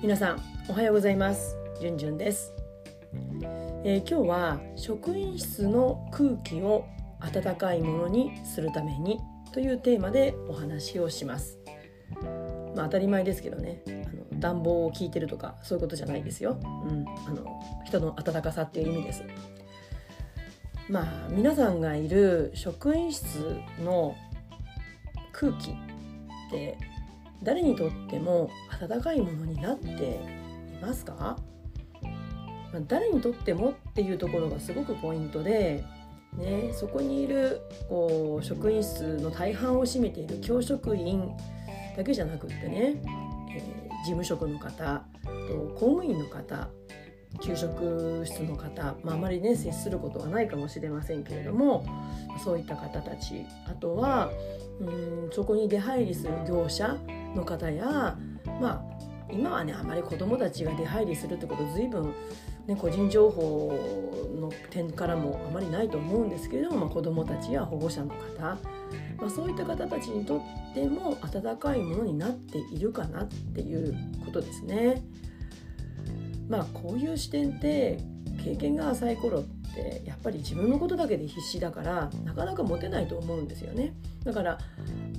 [0.00, 1.56] 皆さんおはようございます。
[1.80, 2.52] じゅんじゅんです、
[3.84, 6.86] えー、今日は職員室の空気を
[7.18, 9.18] 温かいものにするために
[9.52, 11.58] というテーマでお話をします。
[12.76, 13.82] まあ当たり前ですけどね。
[13.88, 13.90] あ
[14.34, 19.24] の暖房を効いてるとかそういうことじゃないですよ、うん、あの人の温かさっていう意味です。
[20.88, 24.14] まあ皆さんがいる職員室の
[25.32, 25.74] 空気っ
[26.52, 26.78] て
[27.42, 31.38] 誰にとっても温かいものになっていますか、
[32.72, 35.84] まあ、誰にとってもっていうところがすごくポイントで、
[36.34, 41.30] ね、そこにいるこう職員室の大半を占めている教職員
[41.96, 43.00] だけじゃなくってね、
[43.54, 46.68] えー、事務職の方と公務員の方
[47.40, 51.84] 給食室の方、まあ、あまりね接することはないかもしれませんけれども
[52.42, 53.44] そういった方たち。
[53.66, 54.30] あとは
[54.80, 56.96] うんそこに出入りする業者
[57.34, 58.16] の方や
[58.60, 58.82] まあ
[59.30, 62.14] 今はねあまり子どもたちが出入りするってこと随分、
[62.66, 63.72] ね、個人情報
[64.40, 68.58] の点からもあまりないと思うんですけれども、まあ、子どもたちや保護者の方、ま
[69.26, 75.02] あ、そういった方たちにとっても温かいものになっているかなっていうことですね。
[76.48, 77.98] まあこういう視点って
[78.42, 79.42] 経験が浅い頃っ
[79.74, 83.94] てやっぱり自分のことだけで必死だからなかなか持てないと思うんですよね。
[84.24, 84.58] だから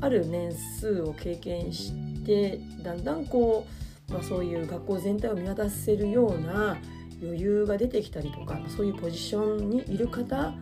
[0.01, 1.93] ある年数を経験し
[2.25, 3.79] てだんだんこう
[4.11, 6.77] まあ、そういう学校全体を見渡せるような
[7.21, 10.53] 余裕が出てきたりとかそういうポジションにいる方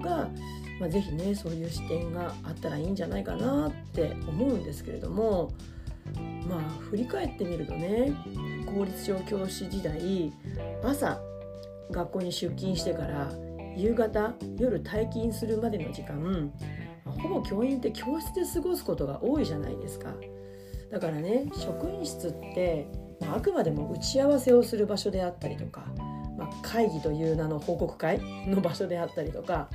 [0.00, 0.28] が、
[0.80, 5.52] まあ、是非ねそういう視点があったらいいんじゃないかなって思うんですけれども
[6.48, 6.60] まあ
[6.90, 8.12] 振り返ってみるとね
[8.66, 10.32] 公立小教師時代
[10.84, 11.20] 朝
[11.90, 13.32] 学校に出勤してから
[13.76, 16.52] 夕方夜退勤するまでの時間
[17.20, 20.14] ほぼ教員って教室で過ごすことが多いじゃないですか。
[20.90, 22.86] だからね職員室って、
[23.20, 25.84] まあ、くまでも打ち合わせをする場所であったりとか、
[26.38, 29.68] まあ、会議という名の報告会の場所であったりとか、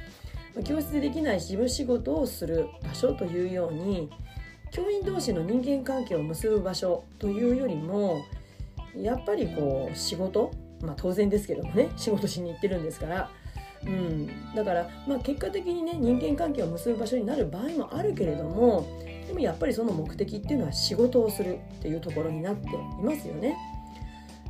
[0.56, 4.10] まあ、教室でできない事務仕事をする場所というように
[4.72, 8.24] 教員同士の人間関係を結ぶ場所というよりも
[8.96, 10.52] やっぱりこう仕事
[10.82, 13.30] まあ当然ですけどもね仕事しに行ってるんですから、
[13.86, 18.86] うん、だから、まあ、結果的にね人間関係を結ぶ場所になる場合もあるけれども
[19.28, 23.56] でもやっぱりその目的っていうのは仕事をするっていうところになっていますよね。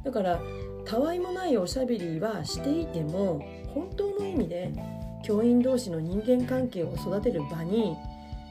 [0.04, 0.42] だから
[0.86, 4.72] たわいもないおしゃべりはしていても本当の意味で
[5.24, 7.98] 教員同士の人間関係を育てる場に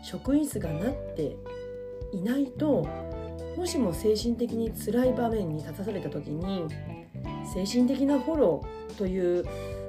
[0.02, 1.36] 職員室がなって
[2.12, 2.86] いないと
[3.56, 6.68] もしも精神的に辛い場面に立たされた時に
[7.52, 9.44] 精神的なフォローという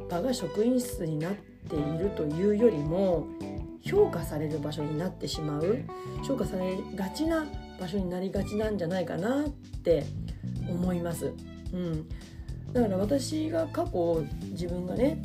[0.10, 3.28] 場が職員室になっているというよりも
[3.82, 5.80] 評価される場所になってしまう
[6.28, 7.46] 評価されがちな
[7.80, 9.50] 場所になりがちなんじゃないかなっ
[9.84, 10.06] て
[10.68, 11.34] 思います。
[11.72, 12.10] うん、
[12.74, 15.22] だから私が過去自分がね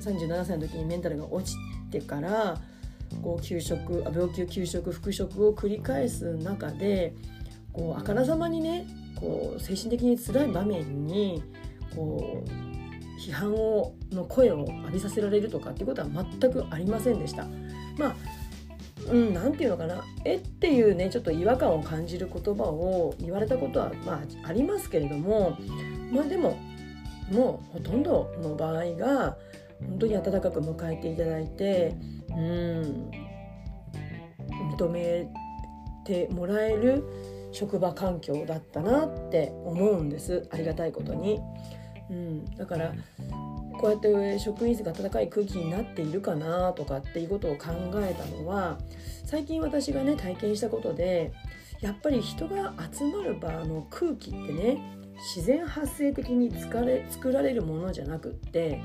[0.00, 1.56] 37歳の時にメンタルが落ち
[1.90, 2.58] てから
[3.22, 7.14] こう休職病気休職復職を繰り返す中で
[7.72, 11.42] こうあからさまにねこう精神的に辛い場面に
[11.94, 12.67] こう
[13.18, 17.46] 批判をの声を浴びさせられるとかっていうことは全くありませんでした。
[17.98, 18.16] まあ
[19.10, 24.14] うん何て言うのかなえっていうねちょっと違和感を感じる言葉を言われたことはま
[24.44, 25.56] あありますけれども
[26.12, 26.58] まあでも
[27.30, 29.36] もうほとんどの場合が
[29.86, 31.94] 本当に温かく迎えていただいて
[32.30, 33.10] うん
[34.76, 35.28] 認め
[36.04, 37.04] てもらえる
[37.52, 41.40] 職場環境だったなって思うんですありがたいことに。
[42.10, 42.92] うん、だから
[43.78, 47.66] こうやって職員室が温かい空気になっているかなとかっていうことを考
[47.96, 48.78] えたのは
[49.24, 51.32] 最近私がね体験したことで
[51.80, 54.98] やっぱり人が集まる場の空気ってね
[55.34, 58.80] 自然発生的に作れ作られるものじゃなくって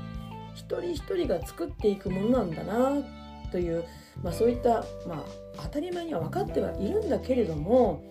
[0.54, 3.02] 一人一人が作っていくものなんだな
[3.50, 3.84] という、
[4.22, 5.24] まあ、そういった、まあ、
[5.62, 8.04] 当たり前には分かってはいるんだけれども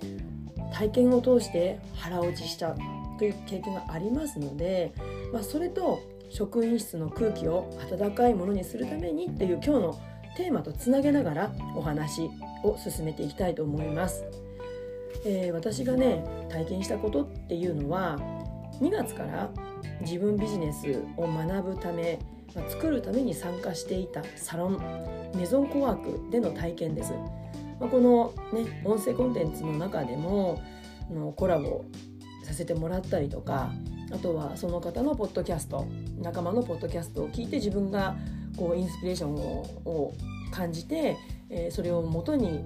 [0.73, 2.75] 体験を通して腹落ちした
[3.17, 4.93] という経験がありますので、
[5.31, 10.01] まあ、それと職員室の空気を温かいものにするためにっていう今日の
[10.35, 12.29] テーマとつなげながらお話
[12.63, 14.25] を進めていきたいと思います。
[15.25, 18.17] えー、私がね体験したことっていうのは
[18.81, 19.49] 2月から
[20.01, 22.19] 自分ビジネスを学ぶため、
[22.55, 27.13] まあ、作るために参加していたサロンメゾンコワークでの体験です。
[27.79, 30.61] まあ、この、ね、音声コンテンツの中でも
[31.11, 31.85] のコラボ
[32.43, 33.71] させてもらったりとか
[34.11, 35.87] あとはその方のポッドキャスト
[36.21, 38.15] 仲間のポッドキャストを聞いて自分が
[38.57, 40.13] こうインスピレーションを
[40.51, 41.17] 感じて、
[41.49, 42.63] えー、それをもとに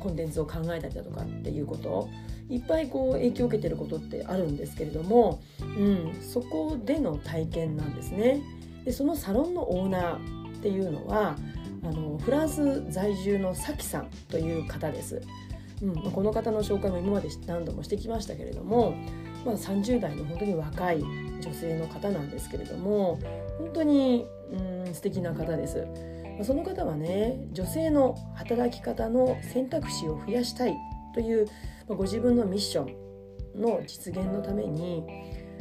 [0.00, 2.08] コンテンツを考えたりだとかっていうこと
[2.48, 8.42] いっぱいこう影響を受けてることってあるんですけれども、うん、そこでの体験なんですね。
[8.84, 11.36] でそのサロンのオーナーっていうのは
[11.84, 15.22] あのフランス在住のサキさんという方です。
[15.82, 18.94] うんまあ、この方の紹介も今まで何度もしてきましたけれども、
[19.44, 23.18] まあ、30代の本当に若い女性の方なんですけれども
[23.58, 25.86] 本当に、うん、素敵な方です。
[26.44, 30.74] その方はね女性の働き方の選択肢を増やしたい
[31.14, 31.46] という、
[31.88, 35.04] まあ、ご自分のミッションの実現のために、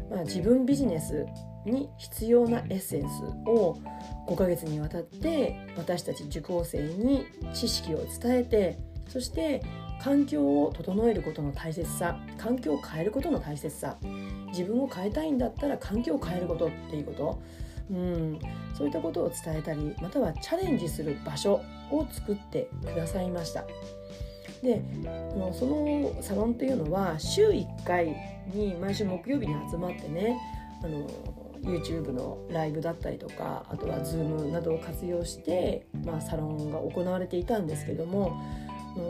[0.10, 1.26] まあ、自分ビジネス
[1.66, 3.78] に必要なエッセンスを
[4.28, 8.78] 5ヶ月にわたって私たち受講生に知識を伝えて
[9.08, 9.62] そして
[10.02, 13.98] 環境を整えることの大切さ環境を変えることの大切さ
[14.48, 17.42] 自分を変えたいんだったら環境を変えることっていうこと
[17.92, 18.40] うん、
[18.74, 21.62] そういったことを伝えたりまたはチャレンジする場所
[21.92, 23.66] を作ってくださいました。
[24.64, 24.82] で
[25.54, 28.16] そのサロンっていうのは週1回
[28.54, 30.38] に毎週木曜日に集まってね
[30.84, 31.08] あの
[31.64, 38.40] YouTube のライブだったりとかあとは Zoom などを活用して、まあ、サロンが行われていたんですけども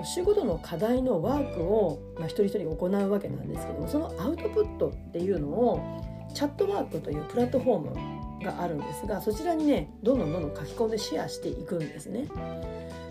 [0.04, 6.02] 週ごとの課題のワークを、まあ、一人一人行うわけなんですけどもそのアウトプットっていうのを
[6.34, 12.28] チャットワークというプラットフォームがあるんですがそちらにねどんどんどんどん書き込んでシェアしていくんですね。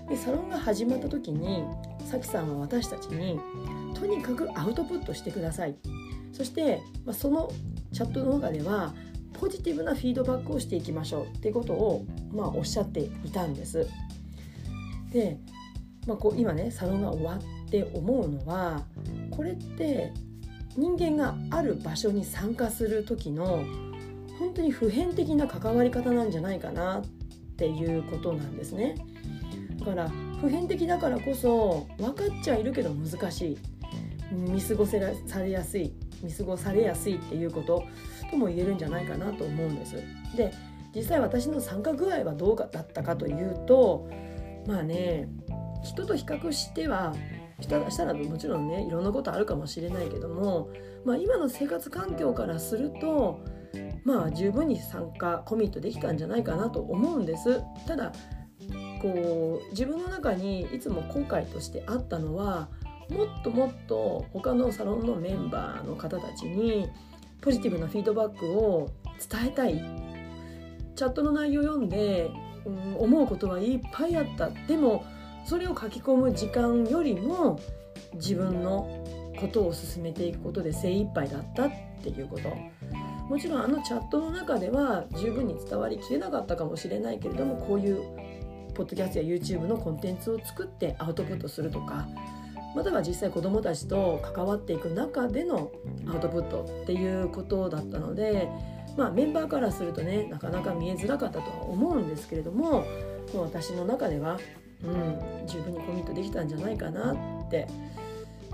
[0.09, 1.65] でサロンが始まった時に
[2.05, 3.39] さきさんは私たちに
[3.95, 5.77] とにかくアウトプットしてください
[6.33, 7.49] そして、まあ、その
[7.93, 8.93] チャットの中では
[9.35, 13.87] ポジティブなフィードバックをしていきましょうっていうことを、まあ、おっしゃっていたんです。
[15.13, 15.39] で
[16.07, 18.83] まあ、こう今ねサロンが終わって思うのは
[19.31, 20.13] これって
[20.77, 23.65] 人間がある場所に参加する時の
[24.39, 27.05] 本当に普遍的な関わり方なんじゃないかなっ
[27.57, 28.97] ていうことなんですね。
[29.79, 30.09] だから
[30.41, 33.59] 普遍的だからこそ分かっちゃいるけど難しい
[34.33, 35.93] 見過ごせされやすい
[36.23, 37.85] 見過ごされやすいっていうこと
[38.31, 39.97] とも言えるんじゃないかなと思うんです。
[40.37, 40.53] で
[40.95, 44.09] 実際私の参加具合はどうだったかというと
[44.67, 45.29] まあね
[45.83, 47.15] 人と比較しては
[47.61, 50.71] したらもちろんねいろんなことあるかもしれないけども、
[51.05, 53.41] まあ、今の生活環境からすると
[54.05, 57.63] まあ十分に参加コミットできたんじゃないかなと思うんです。
[57.87, 58.13] ただ
[59.03, 62.69] こう自分の中にいつも後悔としてあったのは
[63.11, 66.89] もっともっと他のサロンのメンバーの方たちに
[67.41, 68.91] ポジティブなフィードバックを
[69.31, 69.75] 伝えたい。
[70.97, 72.31] チャットの内容を読んで、
[72.67, 74.51] うん、思うことはいっぱいあった。
[74.51, 75.05] でも
[75.45, 77.59] それを書き込む時間よりも
[78.15, 79.05] 自分の
[79.39, 81.73] ことを進めていくことで精一杯だったっ
[82.03, 82.51] ていうこと。
[83.31, 88.03] もちろんあのチャットの中では十分に伝わりきれなかったかもしれないけれどもこういう
[88.75, 92.09] ポッドキャストや YouTube のコンテンツを作ってアウトプットするとか
[92.75, 95.71] または実際子どもたちと関わっていく中での
[96.09, 98.49] アウトプットっていうことだったので、
[98.97, 102.85] まあ、メンバーからするとねなかなか見えづらかったとは思うんですけれども
[103.35, 104.41] 私の中では
[104.85, 107.15] うん、十分にコミットできたんじゃないかな
[107.47, 107.67] って、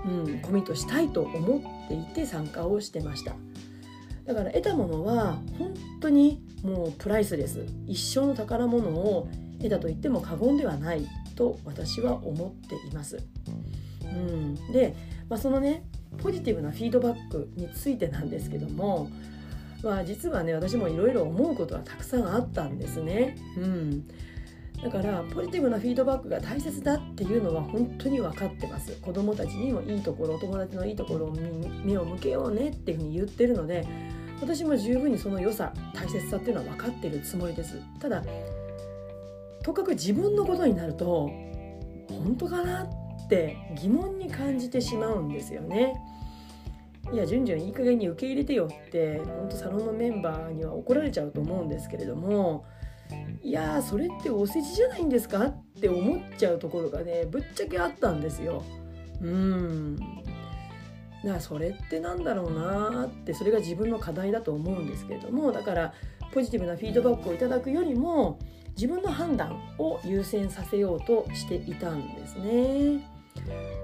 [0.05, 3.33] うん、コミットしたいと思っていて参加をしてました。
[4.25, 7.65] だから得たものは本当にもうプライスレス。
[7.87, 9.29] 一生の宝物を
[9.59, 13.23] 得たと言っても過言ではないと私は思っています、
[14.03, 14.95] うん、で、
[15.29, 15.83] まあ、そのね
[16.17, 19.09] ポジティブなフィードバックについてなんですけども
[19.83, 23.37] まあ、実はね私もいろいろ思うことはたくさんあったんですね。
[23.57, 24.07] うん、
[24.83, 28.91] だからポジティブなフィードバックが大切だっていうのは本当に分かってます。
[29.01, 31.35] 子供たちにもいいところお友達のいいところを
[31.83, 33.87] 目を向けようねっていうふうに言ってるので
[34.39, 37.81] 私も十分にその良さ大切さっていうのは分かってるつもりです。
[37.99, 38.23] ただ
[39.63, 41.29] とかく自分のことになると
[42.09, 45.95] 本当かなって疑問に感じてしまうんですよね。
[47.11, 52.65] いや順々いい加減に受け入れてよって本当サロンのメンバーには怒られちゃうと思うんですけれども
[53.41, 58.63] いやそれってお世辞じゃないんですかって思っちゃうところがねぶっちゃけあったんですよ。
[59.21, 65.93] うんだからそれってなんだろうなってそれが自分の課題だと思うんですけれどもだから
[66.31, 68.37] ポジティブなフィードバックをいただくよりも
[68.75, 73.09] 自分の判断を優先させようとしていたんですね。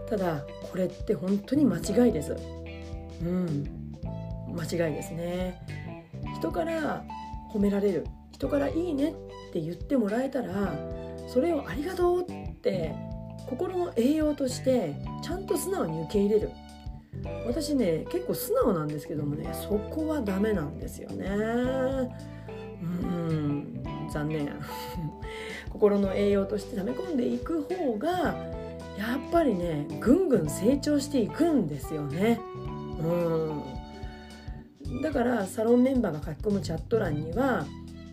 [0.09, 2.35] ただこれって本当に間違いです。
[3.21, 3.83] うん
[4.53, 5.59] 間違いですね
[6.37, 7.03] 人から
[7.51, 9.13] 褒められる人からいいねっ
[9.53, 10.73] て言ってもらえたら
[11.27, 12.93] それをありがとうって
[13.47, 16.51] 心の栄養としてちゃんと素直に受け入れる。
[17.45, 21.27] 私ね結構素直なんですけどもねそこはダメなんですよね。
[22.81, 24.49] うん残念。
[25.69, 28.09] 心の栄養として溜め込んでいく方が
[28.97, 32.39] やっぱりねぐんぐん成長していくんですよね。
[32.99, 33.07] う
[34.99, 35.01] ん。
[35.01, 37.65] だからサロンメンバーが書き込むチャット欄には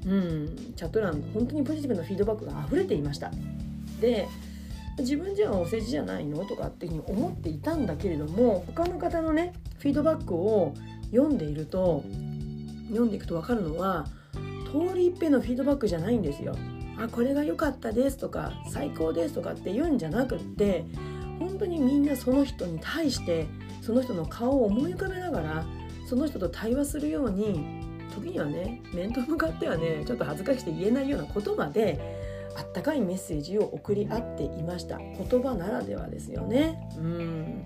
[0.07, 3.31] うんチャット欄本当にポジティブなフィードバックが溢れていました
[4.01, 4.27] で
[4.99, 10.75] 自分じゃお世辞じゃないのとかっていうふうに思っていたんだけれども他の方のねフィードバックを
[11.11, 12.05] 読んでいると
[12.89, 14.07] 読んでいくと分かるのは
[14.67, 16.55] 通り一遍のフィードバックじゃないんですよ。
[16.99, 20.85] あこれが良かったですとか最高ですとかって言うんじゃなくって
[21.39, 23.47] 本当にみんなその人に対して
[23.81, 25.67] その人の顔を思い浮かべながら
[26.07, 31.99] その人と対話するように時にはね面と向かってはねちょっと恥ずかしくて言えないようなことまで
[32.57, 34.99] あったかいメッセージを送り合っていました。
[34.99, 36.91] 言葉ならではですよね。
[36.97, 37.65] うん。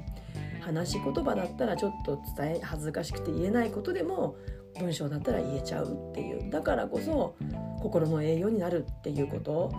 [0.60, 4.36] 話し言葉だったらちょっと伝え恥ずかしくて言えないことでも
[4.78, 6.50] 文章だったら言えちゃうっていう。
[6.50, 7.34] だからこそ
[7.80, 9.70] 心の栄養になるっていうこと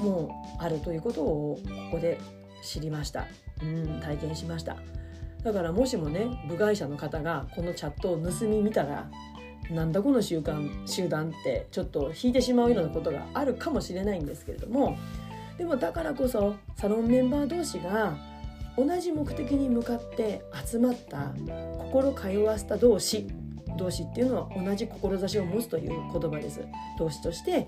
[0.00, 1.58] もあるということを
[1.90, 2.18] ここで
[2.62, 3.26] 知りました。
[3.62, 4.76] うん体験しました。
[5.42, 9.08] だからもしもね部外者の方がこのチャットを盗み見たら
[9.70, 14.96] なんだこの習慣集団ってちょっと引いてしまうようなことがあるかもしれないんですけれども
[15.58, 18.16] でもだからこそサロンメンバー同士が
[18.76, 21.32] 同じ目的に向かって集まった
[21.78, 23.26] 心通わせた同士
[23.76, 26.60] 同士っていうのは同じ志を持つという言葉です。
[26.98, 27.66] 同士として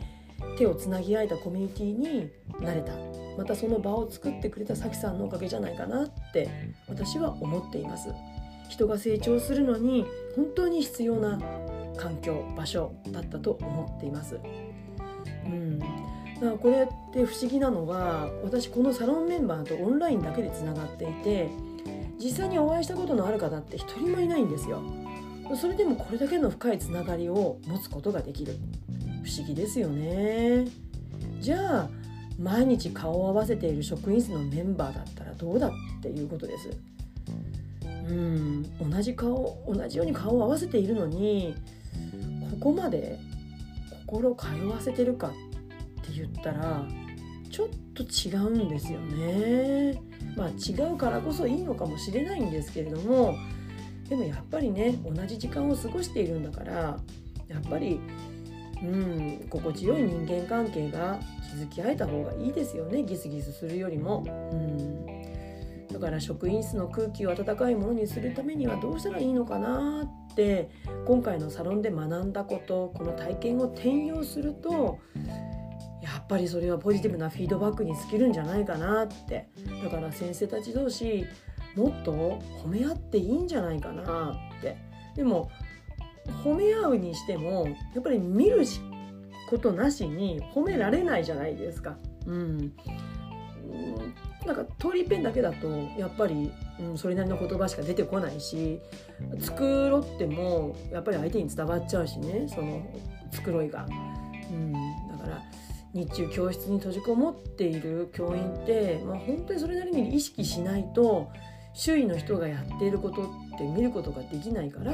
[0.59, 2.31] 手をつなぎ合えたコミュニティに
[2.61, 2.93] なれた。
[3.39, 6.51] またその場を作ってくれたさきさんのおかげじゃないかなって
[6.89, 8.09] 私は思っています。
[8.69, 10.05] 人が成長するのに
[10.37, 11.39] 本当に必要な
[12.01, 14.41] 環境場所だったと思っています。
[15.45, 15.93] うん、だか
[16.43, 21.49] らこれって不思議なのは私このサロンメンバーとオンラインだけでつながっていて
[22.19, 24.83] 実際にお会いしたことのある方って一人もいないんですよ。
[25.57, 28.57] それでもこれだけの深いつながりを持つことができる
[29.25, 30.67] 不思議ですよね。
[31.41, 31.91] じゃあ
[32.39, 36.71] 毎日顔を合わせている職員室のメンバーだったらどうだっていうことです。
[38.09, 41.55] うん同じ顔同じように顔を合わせているのに
[42.51, 43.19] ここまで
[44.07, 45.31] 心通わせてるかっ
[46.05, 46.85] て言ったら
[47.51, 50.01] ちょっと違うんですよね。
[50.37, 53.35] まあ違うからこそいいのかもしれないんですけれども
[54.09, 56.99] でもやっぱりね同じ時間を過ごしているんだから
[57.49, 58.01] やっぱり
[58.83, 64.25] うん心地よい人間関係が築き合えた方がいいですよねギスギスするよりも。
[64.27, 65.20] うん
[66.01, 70.71] だから職員室の空気を温かいものにするためにはどうしたらいいのかなって
[71.07, 74.99] 今回のサロンで学んだことこの体験を転用すると
[76.03, 79.51] やっぱりそれはポジティブなフィードバックに尽きるんじゃないかなって。
[79.85, 81.27] だから先生たち同士
[81.77, 82.13] もっと
[82.65, 84.79] 褒め合っていいんじゃないかなって。
[85.15, 85.51] でも
[86.43, 88.65] 褒め合うにしてもやっぱり見る
[89.51, 91.99] ことなしに褒められないじゃないですか。
[92.27, 92.73] うん、
[94.47, 95.69] なんか通り一遍だけだと
[95.99, 98.81] やっぱり、うん、それなりの言葉しか出てこないし
[99.39, 102.83] 作ろってもやっぱり相手に伝わっちゃうしねその
[103.33, 103.87] 繕いが。
[104.51, 105.43] うん、だから
[105.93, 111.31] 日中教室に閉じこもっている教員って、まあ、本当にそれなりに意識しないと
[111.75, 114.93] 周囲の人がやっていることって見ることができないから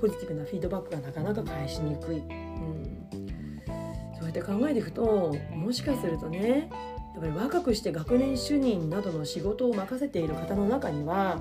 [0.00, 2.18] ポジティブなフィードバックがなかなか返しにくい。
[2.18, 3.08] うん、
[4.18, 6.70] そうやって考えていくともしかするとね
[7.14, 11.40] やっぱり若くして学年主任などの仕事を任せている方の中には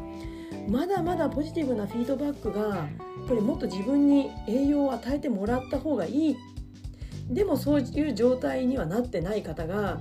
[0.68, 6.38] まだまだポジティブなフィードバックがやっぱりもっと自分に栄養を与えてもらった方がいい。
[7.30, 10.00] でもそういう状態にはなってない方が、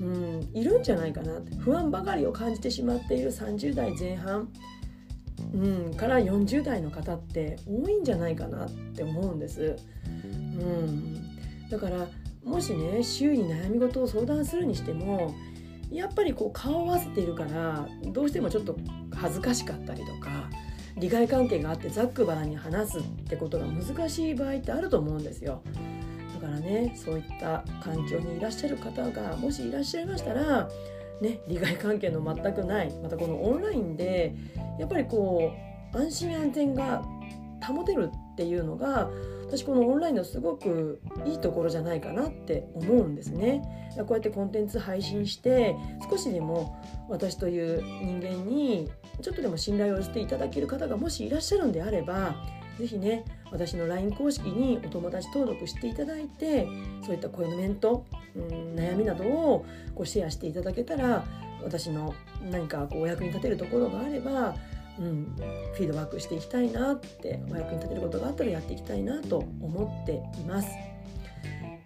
[0.00, 1.40] うん、いるんじゃないかな。
[1.58, 4.48] 不安ばかりを感じてしまっている30代前半、
[5.54, 9.76] うん、から40代の方って多いんじゃないかなって思うんです。
[10.06, 12.06] うん、だから
[12.44, 15.34] もしね周囲に悩み事を相談するにしても
[15.90, 18.76] やっぱりこう顔を合わせているからどうしてもちょっと
[19.14, 20.48] 恥ずかしかったりとか
[20.96, 25.62] 利害関係があってざっくばらんに話すってことが難しい場合ってあると思うんですよ。
[26.34, 30.68] だからねそういった環境にいらっしゃる方がもしいらっしゃいましたら、
[31.20, 34.34] ね、利害関係の全くないまたこのオンラインで
[34.78, 35.52] やっぱりこ
[35.94, 37.02] う安心安全が
[37.64, 39.08] 保てるっていうのが
[39.52, 43.90] 私このオンラインのすごくいいところじゃないかなって思うんですね。
[43.98, 45.76] こうやってコンテンツ配信して
[46.10, 48.90] 少しでも私という人間に
[49.20, 52.34] ちょっとでも信頼をしていただける方がもしいらっしゃるんであれば
[52.78, 56.66] 是非ね私の LINE 公式にお友達登録していただいて
[57.04, 61.26] そういった声のメント、うん、悩みなどをこうシェアしていただけたら
[61.62, 62.14] 私の
[62.50, 64.56] 何かこうお役に立てるところがあれば、
[65.02, 65.36] うん、
[65.74, 70.68] フィードバックしていきたいなってお役に立てることがあったらやっていきたいなと思っています。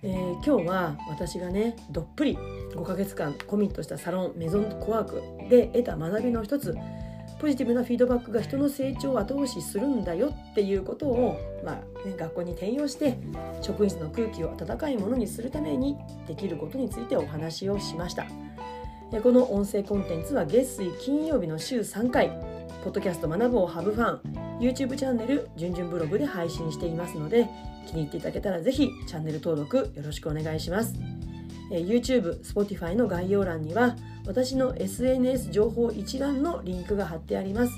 [0.03, 2.39] えー、今日は私がねどっぷり
[2.75, 6.77] 5ヶ月間コミットしたサロンメゾンコワークで得た学びの一つ
[7.41, 11.75] ポジティブなフィードバックが人の成長を後押しするんだよっていうことを、まあ
[12.07, 13.19] ね、学校に転用して
[13.63, 15.97] 職員室の空気を温かいものにするために
[16.27, 18.27] できることについてお話をしました。
[19.23, 22.56] この音声コンテンツは月水金曜日の週3回。
[22.85, 24.21] ポッドキャスト学ぶをハブファン。
[24.61, 27.47] YouTube チャンネルじゅんじゅんブログで配信していますので
[27.87, 30.95] 気に入っていただけたらぜひチャンネル登録よろしくお願いします。
[31.71, 37.73] YouTube、Spotify の概要欄には私の SNS 情報一覧のリンクが貼ってあります。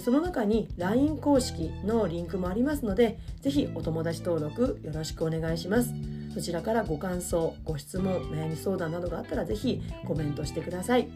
[0.00, 5.92] その中に LINE 公式のリンクもありますのでぜひお友達登録よろしくお願いします。
[6.34, 11.08] そちらからご感想、ご質問、悩み相談などがあったらぜひコメントしてください。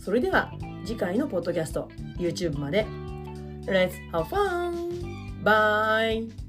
[0.00, 0.52] それでは
[0.84, 2.86] 次回のポッドキャスト YouTube まで
[3.66, 5.42] Let's have fun!
[5.44, 6.39] Bye!